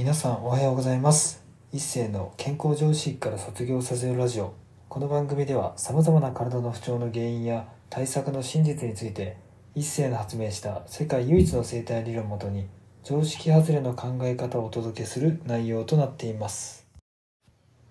[0.00, 1.44] 皆さんおはようございます。
[1.74, 4.54] 一世の健康常識から卒業させるラジオ。
[4.88, 9.36] この番組ではさまざまな体の不調の原因や対策の真実について
[9.74, 12.66] 一世の発明した世界唯一の生態理論をもとに
[13.04, 16.86] 常識外れの考え方をお届けする内容となっています。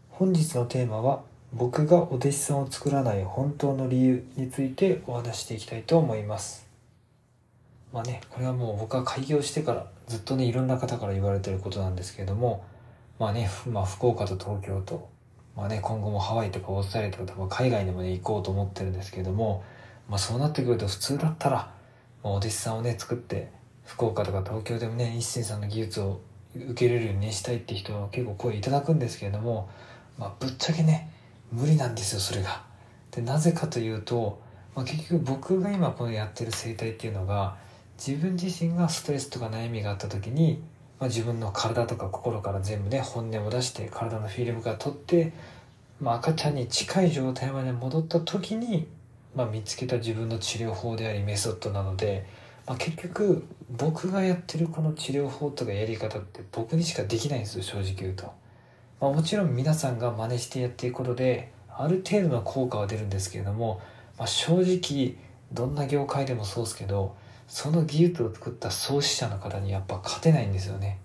[0.10, 1.22] 本日のテーマは
[1.54, 6.69] 僕がお弟子さんを作らない本当の理由についてお話していきたいと思います。
[7.94, 12.64] まあねこれはもう僕は開業してからずっとねいろんな方から言われてることなんですけれども
[13.20, 15.10] まあね、まあ、福岡と東京と、
[15.56, 19.64] まあね、今後もハワイとかオーストラリアとか海外にもね行こうと思ってるんですけれども、
[20.08, 21.56] まあ、そうなってくると普通だったら、
[22.24, 23.52] まあ、お弟子さんをね作って
[23.86, 26.22] 福岡とか東京でもね一心さんの技術を
[26.56, 29.70] 受けれるように、したいって人は結構声いただくんですけれども、
[30.18, 31.12] まあ、ぶっちゃけね
[31.52, 32.64] 無理なんですよそれが。
[33.12, 34.42] でなぜかというと、
[34.76, 37.58] まあ、結局僕が今このやってる生態っていうのが
[38.06, 40.62] 自分自身がストレスとか悩みがあった時に、
[41.00, 45.34] まあ、自分の体とか心から全部ね本音を出して体のフィルムから取って、
[46.00, 48.88] まあ、赤ちゃんに近い状態まで戻った時に、
[49.36, 52.26] まあ、見つけた自分の治療法でありメソッドなので、
[52.66, 58.32] まあ、結局僕がやってるこの治療法とかやり方って僕にしかできないんですよ正直言うと。
[59.02, 63.82] まあ、もちろん皆さんが真似してやっていくことである程度の効果は出るんですけれども、
[64.18, 65.16] まあ、正直
[65.54, 67.16] どんな業界でもそうですけど
[67.50, 71.00] その技術を作った創始者の方にやっぱ勝てないんですよね。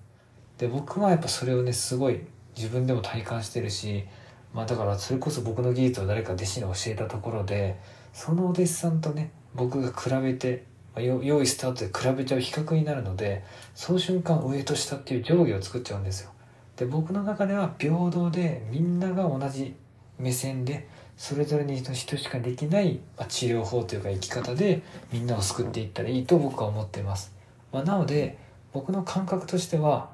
[0.59, 2.21] で僕はやっぱそれをねすごい
[2.55, 4.05] 自分でも体感してるし、
[4.53, 7.81] まあ、だからそれこそ僕の技術を誰か弟子に教えたところで
[8.13, 10.65] そのお弟子さんとね僕が比べて
[10.97, 13.43] 用意スタートで比べちゃう比較になるので
[13.75, 16.31] その瞬間上と下っていう上下を作っちゃうんですよ。
[16.77, 19.75] で僕の中では平等でみんなが同じ
[20.19, 27.33] 目線でそれぞれに人しかできない治療法というか生き方でみんなを救っていったらいいと僕は思っています、
[27.73, 28.39] まあ、なので
[28.73, 30.11] 僕の感覚としては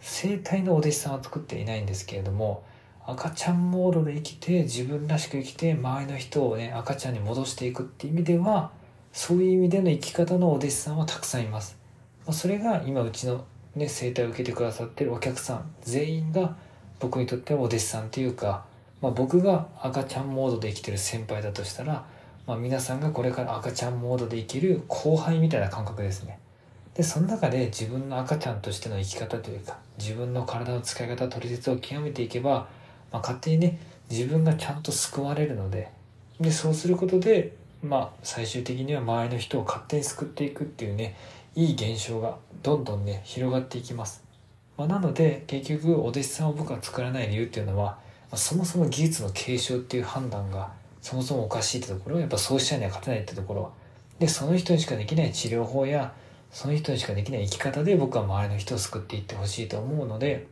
[0.00, 2.64] 生体のお弟子さんは作っていないんですけれども
[3.06, 8.70] 赤ちゃんモードで生きて自分らしく生きて周りの人をね赤ちゃんに戻していくっていう意味では
[9.12, 11.76] そういう意味での生き方のお弟子さんはたくさんいます、
[12.26, 13.44] まあ、それが今うちの
[13.74, 16.56] ね生態を受けてくださってるお客さん全員が
[17.00, 18.64] 僕にとってはお弟子さんっていうか
[19.04, 22.06] まあ、僕が赤ちゃんモードで生きてる先輩だとしたら、
[22.46, 26.38] まあ、皆さんがこれから赤ちゃんモードで生きる後輩みたいな感覚ですね。
[26.94, 32.66] で、その中で自分の赤ちゃんとしての生き方というか、自分の体の使い方、取説を極めていけば、
[33.12, 33.78] まあ、勝手にね、
[34.08, 35.90] 自分がちゃんと救われるので、
[36.40, 41.14] で、そうすることで、まあ、最終的には周りの人を勝手に救っていくっていうね、
[41.54, 44.24] いい現象がどんどんね、広がっていきます。
[44.78, 48.02] まあ、なので、結局、お弟子さんを僕は作らない理由っていうのは、
[48.36, 53.72] そもそも技術の継承っていう判断がそもそもおかしいってところはやっぱ創始者には勝てないってところ
[54.18, 56.14] でその人にしかできない治療法や
[56.50, 60.46] その人にしかできない生き方で僕は周りの人を救っていってほしいと思うので、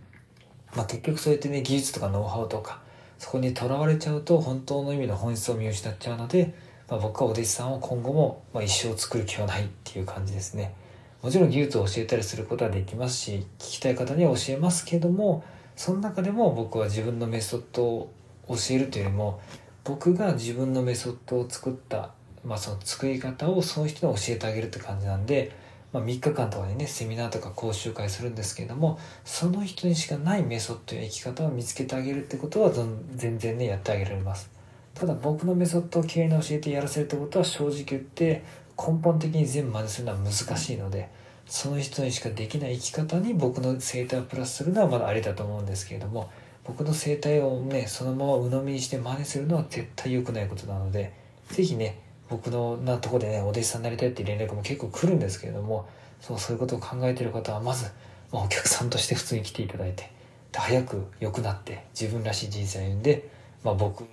[0.76, 2.80] まあ、結局そうやってね技術とかノウハウとか
[3.18, 6.54] そこにとらわれちゃうと本当の意味の本質を見失っちゃうので、
[6.90, 10.74] まあ、僕はお弟子さんを今後も、ま、一生作る気はないっていう感じですね。
[11.22, 15.44] もちろん技術を教えたりすることはできますし聞きたい方には教えますけども
[15.76, 18.14] その中でも僕は自分のメソッドを
[18.48, 19.40] 教えるというよりも
[19.84, 22.10] 僕が自分のメソッドを作った、
[22.44, 25.52] まあ、その作り方をその人に教えてあげるって感じなんで、
[25.92, 32.70] まあ、3日間とかでねセミナーとか講習会するんですけれどもその人にしかないメソッドや生き方を見つけてあげるってことは
[33.14, 34.50] 全然ねやってあげられます。
[34.94, 38.44] ただ僕のメソッドをきれいに教えてやらせるってことは正直言って
[38.76, 41.08] 根本的に全部真似するのは難しいので
[41.46, 46.30] その人にしかできない生き方に僕の生態をプラスするのはまだありだと思うんですけれども
[46.64, 51.12] 僕の生態をねそのまま鵜呑みにして真似するのは絶対良くないことなので
[51.48, 51.98] 是非ね
[52.28, 55.88] 僕のなとこでねお弟子さんになりたいっていう連絡も結構来るんですけれども
[56.20, 57.90] そうそういうことを考えてる方はまず、
[58.32, 60.10] まあ、お客さんとして普通に来ていただいて
[60.54, 63.28] 早く良くなって自分らしい人生を歩んで、
[63.64, 64.04] まあ、僕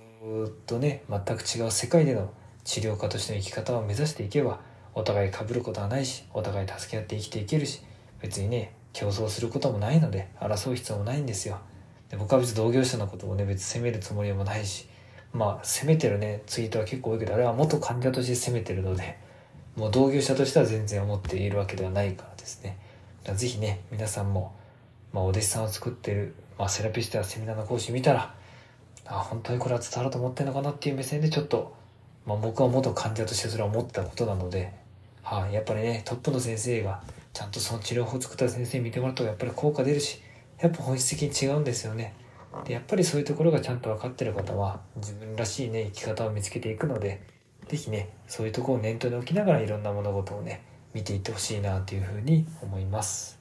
[0.66, 2.32] とね全く違う世界での
[2.64, 4.60] 治療家としての生き方を目指していけば
[4.94, 7.82] お互い被ることはないしお互い助け合って生きていけるし
[8.20, 11.58] 別にね競争することもないので争う必要もないんですよ。
[12.08, 14.88] で僕は別に同業者のことをね別に責めるつもりもないし
[15.32, 19.16] まあ責めてるねツイートは結構多いけどあれは元患者として責めてるので
[19.76, 22.76] もう同業者としては全然思っているわけではないからですね。
[23.24, 24.54] 是非ね皆さんも、
[25.12, 28.34] まあ、お弟子さんを作ってる、まあ、セラピストやセミナーの講師見たら
[29.06, 31.74] あ本当にこれは伝わると思ってるのかなっていう目線でちょっと
[32.26, 34.72] まあ、僕は元患者としてそれは思ってたことなので、
[35.22, 37.02] はい、やっぱりね、トップの先生が、
[37.32, 40.20] ちゃんとその治療法を作った先生に見てもらうとやっぱり効果出るし、
[40.60, 42.14] やっぱ本質的に違うんですよね。
[42.64, 47.22] で、やっぱりそういうところがちゃんと分かってる方は、自分らしいね、生き方を見つけていくので、
[47.68, 50.62] 是非ね、そういうとこを念頭に置きながらいろんな物事をね、
[50.92, 53.38] 見ていってほしいなというふうに思います。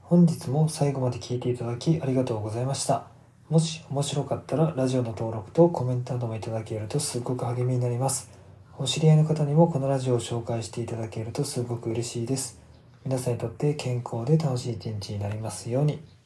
[0.00, 3.17] 本日も最後まで聞いていただきありがとうございました。
[3.48, 8.30] もし面白かったらラジオの登録とコメントなどもいただけるとすごく励みになります。
[8.76, 12.60] お知り合いの方にもこのラジオを紹介していただけるとすごく嬉しいです。
[13.06, 16.17] 皆さんにとって健康で楽しい一日になりますように。